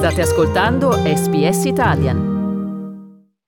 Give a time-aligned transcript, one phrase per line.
[0.00, 2.18] State ascoltando SBS Italian.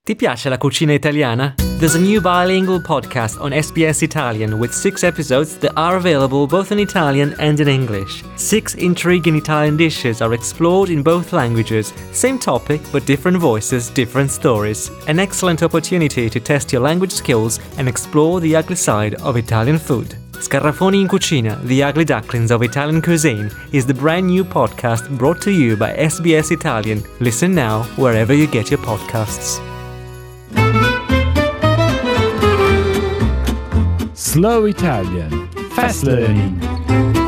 [0.03, 1.55] Ti piace la cucina italiana?
[1.79, 6.71] There's a new bilingual podcast on SBS Italian with six episodes that are available both
[6.71, 8.23] in Italian and in English.
[8.35, 11.91] Six intriguing Italian dishes are explored in both languages.
[12.11, 14.91] Same topic, but different voices, different stories.
[15.07, 19.79] An excellent opportunity to test your language skills and explore the ugly side of Italian
[19.79, 20.22] food.
[20.43, 25.41] Scarafoni in Cucina, The Ugly Ducklings of Italian Cuisine, is the brand new podcast brought
[25.43, 27.01] to you by SBS Italian.
[27.21, 29.61] Listen now wherever you get your podcasts.
[34.13, 37.22] Slow Italian Fast Learning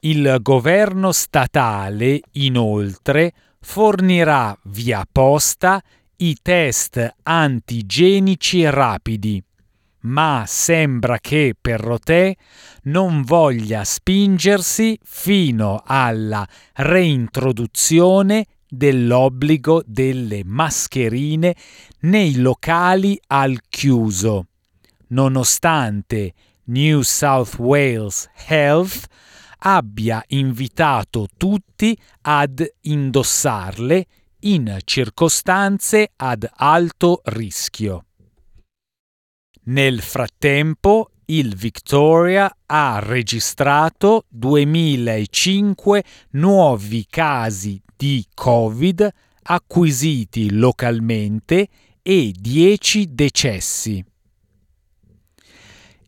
[0.00, 5.82] Il governo statale, inoltre, fornirà via posta
[6.16, 9.42] i test antigenici rapidi
[10.04, 12.38] ma sembra che Perrotet
[12.84, 21.54] non voglia spingersi fino alla reintroduzione dell'obbligo delle mascherine
[22.00, 24.46] nei locali al chiuso,
[25.08, 26.32] nonostante
[26.64, 29.06] New South Wales Health
[29.66, 34.06] abbia invitato tutti ad indossarle
[34.40, 38.04] in circostanze ad alto rischio.
[39.64, 49.08] Nel frattempo il Victoria ha registrato 2005 nuovi casi di Covid
[49.44, 51.68] acquisiti localmente
[52.02, 54.04] e 10 decessi.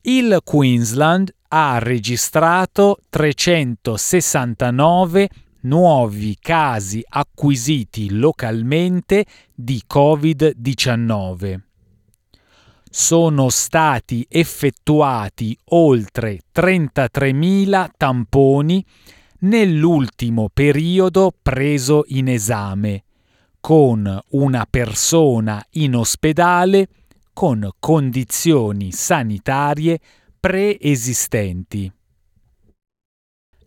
[0.03, 5.31] Il Queensland ha registrato 369
[5.63, 9.25] nuovi casi acquisiti localmente
[9.55, 11.66] di Covid-19
[12.99, 18.83] sono stati effettuati oltre 33.000 tamponi
[19.41, 23.05] nell'ultimo periodo preso in esame,
[23.61, 26.89] con una persona in ospedale
[27.35, 30.01] con condizioni sanitarie
[30.41, 31.93] preesistenti.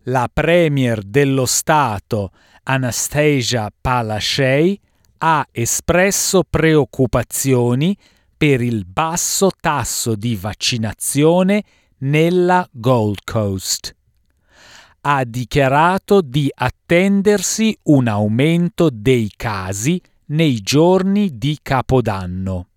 [0.06, 2.32] La Premier dello Stato
[2.64, 4.80] Anastasia Palaszczuk
[5.20, 7.96] ha espresso preoccupazioni
[8.40, 11.62] per il basso tasso di vaccinazione
[11.98, 13.94] nella Gold Coast.
[15.02, 22.68] Ha dichiarato di attendersi un aumento dei casi nei giorni di Capodanno.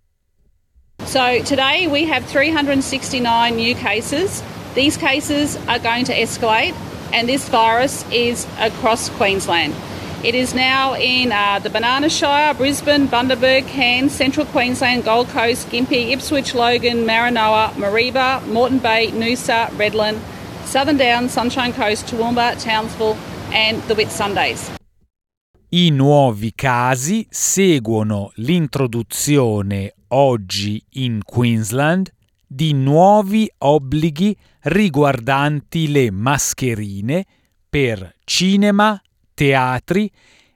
[1.05, 4.43] So today we have 369 new cases.
[4.75, 6.75] These cases are going to escalate
[7.13, 9.73] and this virus is across Queensland.
[10.25, 15.69] It is now in uh, the Banana Shire, Brisbane, Bundaberg, Cairns, Central Queensland, Gold Coast,
[15.69, 20.21] Gympie, Ipswich, Logan, Maranoa, Mareeba, Moreton Bay, Noosa, Redland,
[20.65, 23.17] Southern Downs, Sunshine Coast, Toowoomba, Townsville
[23.51, 24.71] and the Whitsundays.
[25.71, 32.13] I nuovi casi seguono l'introduzione oggi in Queensland
[32.47, 37.25] di nuovi obblighi riguardanti le mascherine
[37.69, 39.01] per cinema,
[39.35, 40.11] teatri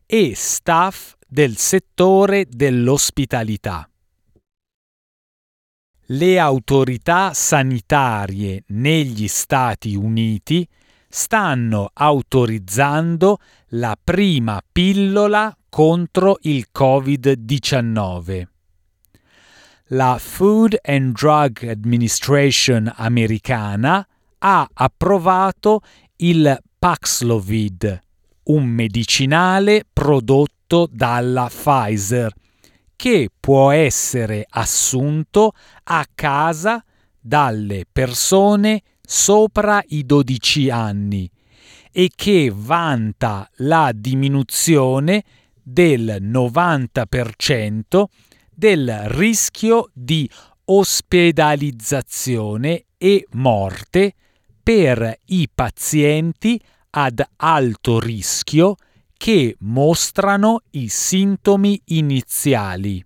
[0.04, 3.88] e staff del settore dell'ospitalità.
[6.10, 10.66] Le autorità sanitarie negli Stati Uniti
[11.08, 13.38] stanno autorizzando
[13.70, 18.46] la prima pillola contro il Covid-19.
[19.90, 24.06] La Food and Drug Administration americana
[24.38, 25.80] ha approvato
[26.16, 28.00] il Paxlovid,
[28.46, 32.32] un medicinale prodotto dalla Pfizer
[32.94, 35.52] che può essere assunto
[35.84, 36.82] a casa
[37.20, 41.30] dalle persone sopra i 12 anni
[41.92, 45.24] e che vanta la diminuzione
[45.62, 48.04] del 90%
[48.52, 50.30] del rischio di
[50.64, 54.14] ospedalizzazione e morte
[54.62, 56.58] per i pazienti
[56.98, 58.76] ad alto rischio
[59.18, 63.04] che mostrano i sintomi iniziali.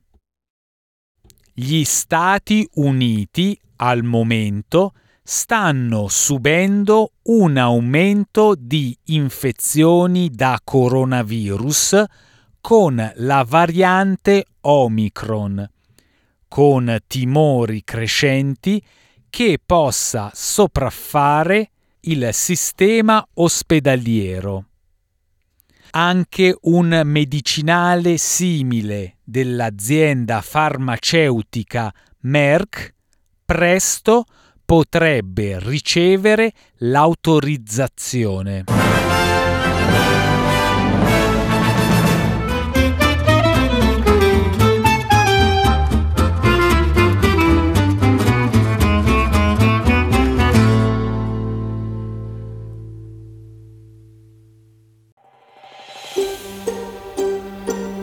[1.53, 4.93] Gli Stati Uniti al momento
[5.23, 12.05] stanno subendo un aumento di infezioni da coronavirus
[12.61, 15.69] con la variante Omicron,
[16.47, 18.83] con timori crescenti
[19.29, 21.71] che possa sopraffare
[22.03, 24.65] il sistema ospedaliero.
[25.93, 32.95] Anche un medicinale simile dell'azienda farmaceutica Merck
[33.45, 34.25] presto
[34.65, 38.80] potrebbe ricevere l'autorizzazione.